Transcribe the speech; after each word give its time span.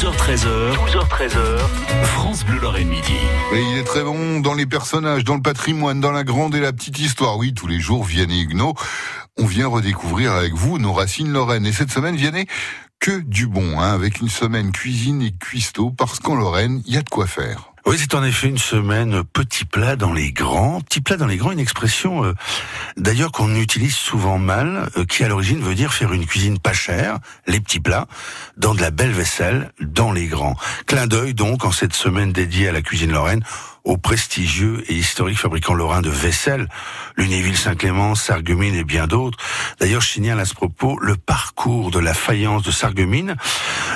12h13h, 0.00 0.76
12h13h, 0.76 1.58
France 2.04 2.46
Bleu 2.46 2.58
Lorraine 2.58 2.88
Midi. 2.88 3.12
Et 3.52 3.60
il 3.60 3.76
est 3.76 3.84
très 3.84 4.02
bon 4.02 4.40
dans 4.40 4.54
les 4.54 4.64
personnages, 4.64 5.24
dans 5.24 5.34
le 5.34 5.42
patrimoine, 5.42 6.00
dans 6.00 6.10
la 6.10 6.24
grande 6.24 6.54
et 6.54 6.60
la 6.60 6.72
petite 6.72 6.98
histoire. 6.98 7.36
Oui, 7.36 7.52
tous 7.52 7.66
les 7.66 7.80
jours, 7.80 8.02
Vianney 8.02 8.40
Huguenot, 8.40 8.72
on 9.36 9.44
vient 9.44 9.66
redécouvrir 9.66 10.32
avec 10.32 10.54
vous 10.54 10.78
nos 10.78 10.94
racines 10.94 11.30
lorraines. 11.30 11.66
Et 11.66 11.72
cette 11.72 11.90
semaine, 11.90 12.16
Vianney, 12.16 12.46
que 12.98 13.20
du 13.20 13.46
bon, 13.46 13.78
hein, 13.78 13.92
avec 13.92 14.22
une 14.22 14.30
semaine 14.30 14.72
cuisine 14.72 15.20
et 15.20 15.32
cuistot, 15.32 15.90
parce 15.90 16.18
qu'en 16.18 16.34
Lorraine, 16.34 16.82
il 16.86 16.94
y 16.94 16.96
a 16.96 17.02
de 17.02 17.08
quoi 17.10 17.26
faire. 17.26 17.69
Oui, 17.90 17.96
c'est 17.98 18.14
en 18.14 18.22
effet 18.22 18.46
une 18.46 18.56
semaine 18.56 19.24
petit 19.24 19.64
plat 19.64 19.96
dans 19.96 20.12
les 20.12 20.30
grands. 20.30 20.80
Petit 20.80 21.00
plat 21.00 21.16
dans 21.16 21.26
les 21.26 21.36
grands, 21.36 21.50
une 21.50 21.58
expression 21.58 22.24
euh, 22.24 22.34
d'ailleurs 22.96 23.32
qu'on 23.32 23.56
utilise 23.56 23.96
souvent 23.96 24.38
mal, 24.38 24.88
euh, 24.96 25.04
qui 25.04 25.24
à 25.24 25.28
l'origine 25.28 25.58
veut 25.58 25.74
dire 25.74 25.92
faire 25.92 26.12
une 26.12 26.24
cuisine 26.24 26.60
pas 26.60 26.72
chère, 26.72 27.18
les 27.48 27.58
petits 27.58 27.80
plats, 27.80 28.06
dans 28.56 28.76
de 28.76 28.80
la 28.80 28.92
belle 28.92 29.10
vaisselle, 29.10 29.72
dans 29.80 30.12
les 30.12 30.28
grands. 30.28 30.54
Clin 30.86 31.08
d'œil 31.08 31.34
donc 31.34 31.64
en 31.64 31.72
cette 31.72 31.94
semaine 31.94 32.30
dédiée 32.30 32.68
à 32.68 32.72
la 32.72 32.80
cuisine 32.80 33.10
lorraine 33.10 33.42
au 33.84 33.96
prestigieux 33.96 34.84
et 34.88 34.94
historique 34.94 35.38
fabricant 35.38 35.74
lorrain 35.74 36.02
de 36.02 36.10
vaisselle, 36.10 36.68
Lunéville, 37.16 37.56
Saint-Clément, 37.56 38.14
Sarreguemines 38.14 38.74
et 38.74 38.84
bien 38.84 39.06
d'autres. 39.06 39.38
D'ailleurs, 39.78 40.02
je 40.02 40.08
signale 40.08 40.40
à 40.40 40.44
ce 40.44 40.54
propos 40.54 40.98
le 41.00 41.16
parcours 41.16 41.90
de 41.90 41.98
la 41.98 42.14
faïence 42.14 42.62
de 42.62 42.70
Sarreguemines, 42.70 43.36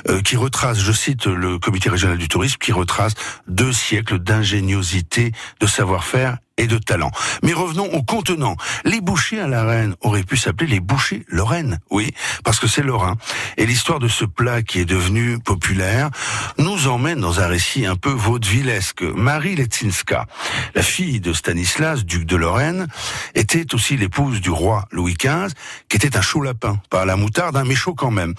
euh, 0.09 0.23
qui 0.23 0.37
retrace, 0.37 0.81
je 0.81 0.93
cite 0.93 1.27
le 1.27 1.59
comité 1.59 1.91
régional 1.91 2.19
du 2.19 2.29
tourisme, 2.29 2.59
qui 2.59 2.73
retrace 2.73 3.15
deux 3.49 3.73
siècles 3.73 4.19
d'ingéniosité, 4.19 5.33
de 5.61 5.67
savoir-faire 5.67 6.39
et 6.57 6.67
de 6.67 6.79
talent. 6.79 7.11
Mais 7.43 7.53
revenons 7.53 7.93
au 7.93 8.03
contenant. 8.03 8.57
Les 8.85 9.01
bouchers 9.01 9.41
à 9.41 9.49
la 9.49 9.65
reine 9.65 9.95
auraient 10.01 10.23
pu 10.23 10.37
s'appeler 10.37 10.71
les 10.71 10.81
bouchers 10.81 11.25
lorraines, 11.29 11.79
oui, 11.91 12.13
parce 12.45 12.59
que 12.59 12.67
c'est 12.67 12.83
lorrain. 12.83 13.17
Et 13.57 13.67
l'histoire 13.67 13.99
de 13.99 14.09
ce 14.09 14.25
plat 14.25 14.63
qui 14.63 14.81
est 14.81 14.85
devenu 14.85 15.39
populaire 15.39 16.11
nous 16.59 16.89
emmène 16.89 17.21
dans 17.21 17.41
un 17.41 17.47
récit 17.47 17.87
un 17.87 17.97
peu 17.97 18.11
vaudevillesque. 18.11 19.03
Marie 19.03 19.57
Letzinska, 19.57 20.27
la 20.75 20.83
fille 20.83 21.21
de 21.21 21.33
Stanislas, 21.33 22.05
duc 22.05 22.25
de 22.25 22.37
Lorraine, 22.37 22.87
était 23.35 23.75
aussi 23.75 23.97
l'épouse 23.97 24.41
du 24.41 24.51
roi 24.51 24.87
Louis 24.91 25.15
XV, 25.15 25.55
qui 25.89 25.97
était 25.97 26.17
un 26.17 26.23
chaud 26.23 26.43
lapin, 26.43 26.81
pas 26.91 27.05
la 27.05 27.17
moutarde, 27.17 27.57
hein, 27.57 27.65
mais 27.67 27.75
quand 27.93 28.11
même. 28.11 28.35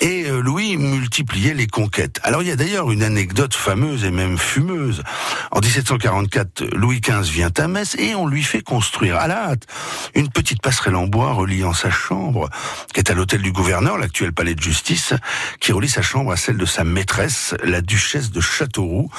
Et 0.00 0.24
euh, 0.26 0.40
Louis 0.40 0.76
multipliait 0.76 1.54
les 1.54 1.66
conquêtes. 1.66 2.20
Alors 2.22 2.42
il 2.42 2.48
y 2.48 2.52
a 2.52 2.56
d'ailleurs 2.56 2.90
une 2.90 3.02
anecdote 3.02 3.54
fameuse 3.54 4.04
et 4.04 4.10
même 4.10 4.36
fumeuse. 4.36 5.02
En 5.50 5.60
1744, 5.60 6.64
Louis 6.74 7.00
XV 7.00 7.22
vient 7.30 7.51
à 7.58 7.68
Metz 7.68 7.96
et 7.98 8.14
on 8.14 8.26
lui 8.26 8.42
fait 8.42 8.62
construire 8.62 9.16
à 9.16 9.26
la 9.26 9.50
hâte 9.50 9.66
une 10.14 10.28
petite 10.28 10.62
passerelle 10.62 10.96
en 10.96 11.06
bois 11.06 11.32
reliant 11.32 11.72
sa 11.72 11.90
chambre, 11.90 12.48
qui 12.92 13.00
est 13.00 13.10
à 13.10 13.14
l'hôtel 13.14 13.42
du 13.42 13.52
gouverneur, 13.52 13.98
l'actuel 13.98 14.32
palais 14.32 14.54
de 14.54 14.62
justice, 14.62 15.14
qui 15.60 15.72
relie 15.72 15.88
sa 15.88 16.02
chambre 16.02 16.32
à 16.32 16.36
celle 16.36 16.56
de 16.56 16.66
sa 16.66 16.84
maîtresse, 16.84 17.54
la 17.64 17.80
duchesse 17.80 18.30
de 18.30 18.40
Châteauroux, 18.40 19.10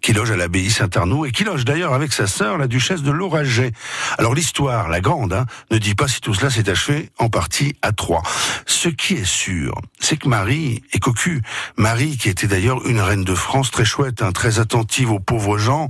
qui 0.00 0.12
loge 0.12 0.30
à 0.30 0.36
l'abbaye 0.36 0.70
Saint-Arnaud 0.70 1.26
et 1.26 1.32
qui 1.32 1.44
loge 1.44 1.64
d'ailleurs 1.64 1.92
avec 1.92 2.12
sa 2.12 2.26
sœur, 2.26 2.58
la 2.58 2.68
duchesse 2.68 3.02
de 3.02 3.10
Lauraget. 3.10 3.72
Alors 4.18 4.34
l'histoire, 4.34 4.88
la 4.88 5.00
grande, 5.00 5.32
hein, 5.32 5.46
ne 5.70 5.78
dit 5.78 5.94
pas 5.94 6.08
si 6.08 6.20
tout 6.20 6.34
cela 6.34 6.50
s'est 6.50 6.68
achevé 6.68 7.10
en 7.18 7.28
partie 7.28 7.74
à 7.82 7.92
Troyes. 7.92 8.22
Ce 8.66 8.88
qui 8.88 9.14
est 9.14 9.24
sûr, 9.24 9.74
c'est 9.98 10.16
que 10.16 10.28
Marie 10.28 10.82
est 10.92 10.98
cocu. 10.98 11.42
Marie, 11.76 12.16
qui 12.16 12.28
était 12.28 12.46
d'ailleurs 12.46 12.86
une 12.86 13.00
reine 13.00 13.24
de 13.24 13.34
France 13.34 13.70
très 13.70 13.84
chouette, 13.84 14.22
hein, 14.22 14.32
très 14.32 14.58
attentive 14.58 15.10
aux 15.10 15.20
pauvres 15.20 15.58
gens. 15.58 15.88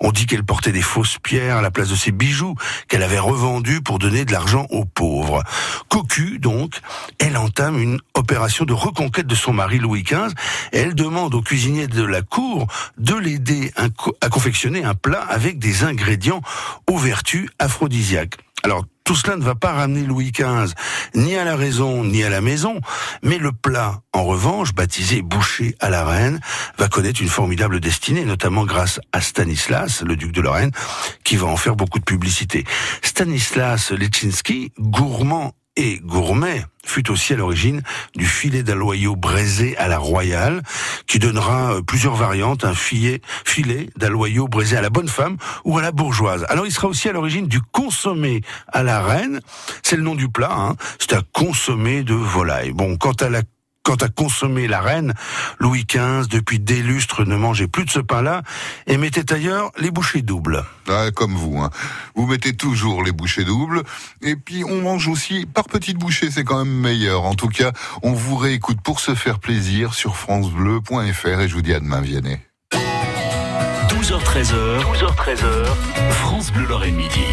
On 0.00 0.12
dit 0.12 0.26
qu'elle 0.26 0.44
portait 0.44 0.72
des 0.72 0.82
fausses 0.82 1.18
pierres 1.22 1.58
à 1.58 1.62
la 1.62 1.70
place 1.70 1.88
de 1.88 1.94
ses 1.94 2.12
bijoux 2.12 2.54
qu'elle 2.88 3.02
avait 3.02 3.18
revendus 3.18 3.80
pour 3.80 3.98
donner 3.98 4.24
de 4.24 4.32
l'argent 4.32 4.66
aux 4.70 4.84
pauvres. 4.84 5.42
Cocu, 5.88 6.38
donc, 6.38 6.80
elle 7.18 7.36
entame 7.36 7.78
une 7.78 8.00
opération 8.14 8.64
de 8.64 8.72
reconquête 8.72 9.26
de 9.26 9.34
son 9.34 9.52
mari 9.52 9.78
Louis 9.78 10.02
XV. 10.02 10.34
Et 10.72 10.78
elle 10.78 10.94
demande 10.94 11.34
au 11.34 11.42
cuisinier 11.42 11.86
de 11.86 12.02
la 12.02 12.22
cour 12.22 12.66
de 12.98 13.14
l'aider 13.14 13.72
à 14.20 14.28
confectionner 14.28 14.84
un 14.84 14.94
plat 14.94 15.22
avec 15.22 15.58
des 15.58 15.84
ingrédients 15.84 16.42
aux 16.90 16.98
vertus 16.98 17.48
aphrodisiaques. 17.58 18.36
Alors, 18.62 18.84
tout 19.04 19.14
cela 19.14 19.36
ne 19.36 19.42
va 19.42 19.54
pas 19.54 19.72
ramener 19.72 20.02
Louis 20.02 20.32
XV 20.32 20.74
ni 21.14 21.36
à 21.36 21.44
la 21.44 21.56
raison 21.56 22.04
ni 22.04 22.22
à 22.22 22.30
la 22.30 22.40
maison, 22.40 22.80
mais 23.22 23.38
le 23.38 23.52
plat, 23.52 24.00
en 24.12 24.24
revanche, 24.24 24.74
baptisé 24.74 25.22
boucher 25.22 25.74
à 25.80 25.90
la 25.90 26.04
reine, 26.04 26.40
va 26.78 26.88
connaître 26.88 27.20
une 27.20 27.28
formidable 27.28 27.80
destinée, 27.80 28.24
notamment 28.24 28.64
grâce 28.64 29.00
à 29.12 29.20
Stanislas, 29.20 30.02
le 30.02 30.16
duc 30.16 30.32
de 30.32 30.40
Lorraine, 30.40 30.70
qui 31.24 31.36
va 31.36 31.46
en 31.46 31.56
faire 31.56 31.76
beaucoup 31.76 31.98
de 31.98 32.04
publicité. 32.04 32.64
Stanislas 33.02 33.90
Leczinski, 33.92 34.72
gourmand 34.78 35.54
et 35.76 35.98
gourmet 36.00 36.64
fut 36.92 37.10
aussi 37.10 37.32
à 37.32 37.36
l'origine 37.36 37.82
du 38.16 38.26
filet 38.26 38.62
d'aloyau 38.62 39.16
braisé 39.16 39.74
à 39.78 39.88
la 39.88 39.96
royale, 39.96 40.62
qui 41.06 41.18
donnera 41.18 41.76
euh, 41.76 41.82
plusieurs 41.82 42.16
variantes, 42.16 42.64
un 42.64 42.74
filet, 42.74 43.22
filet 43.46 43.88
d'aloyau 43.96 44.46
braisé 44.46 44.76
à 44.76 44.82
la 44.82 44.90
bonne 44.90 45.08
femme 45.08 45.38
ou 45.64 45.78
à 45.78 45.82
la 45.82 45.90
bourgeoise. 45.90 46.44
Alors 46.50 46.66
il 46.66 46.72
sera 46.72 46.88
aussi 46.88 47.08
à 47.08 47.12
l'origine 47.12 47.46
du 47.46 47.62
consommé 47.62 48.42
à 48.68 48.82
la 48.82 49.00
reine, 49.00 49.40
c'est 49.82 49.96
le 49.96 50.02
nom 50.02 50.14
du 50.14 50.28
plat, 50.28 50.52
hein. 50.54 50.76
c'est 50.98 51.14
un 51.14 51.22
consommé 51.32 52.02
de 52.02 52.14
volaille. 52.14 52.72
Bon, 52.72 52.98
quant 52.98 53.12
à 53.12 53.30
la 53.30 53.40
Quant 53.84 53.96
à 53.96 54.08
consommer 54.08 54.68
la 54.68 54.80
reine, 54.80 55.12
Louis 55.58 55.84
XV, 55.84 56.28
depuis 56.28 56.60
des 56.60 56.82
lustres, 56.82 57.24
ne 57.24 57.36
mangeait 57.36 57.66
plus 57.66 57.84
de 57.84 57.90
ce 57.90 57.98
pain-là 57.98 58.42
et 58.86 58.96
mettait 58.96 59.32
ailleurs 59.32 59.72
les 59.76 59.90
bouchées 59.90 60.22
doubles. 60.22 60.64
Ah, 60.88 61.10
comme 61.14 61.34
vous, 61.34 61.58
hein. 61.58 61.70
Vous 62.14 62.26
mettez 62.26 62.54
toujours 62.54 63.02
les 63.02 63.10
bouchées 63.10 63.44
doubles. 63.44 63.82
Et 64.20 64.36
puis, 64.36 64.62
on 64.62 64.80
mange 64.82 65.08
aussi 65.08 65.46
par 65.46 65.64
petites 65.64 65.98
bouchées, 65.98 66.30
c'est 66.30 66.44
quand 66.44 66.64
même 66.64 66.72
meilleur. 66.72 67.24
En 67.24 67.34
tout 67.34 67.48
cas, 67.48 67.72
on 68.02 68.12
vous 68.12 68.36
réécoute 68.36 68.80
pour 68.82 69.00
se 69.00 69.16
faire 69.16 69.40
plaisir 69.40 69.94
sur 69.94 70.16
francebleu.fr 70.16 71.40
et 71.40 71.48
je 71.48 71.54
vous 71.54 71.62
dis 71.62 71.74
à 71.74 71.80
demain, 71.80 72.00
Vianney. 72.00 72.38
12h13h, 73.88 74.80
12h13h, 74.94 75.66
France 76.10 76.52
Bleu 76.52 76.66
Lorraine 76.66 76.94
Midi. 76.94 77.24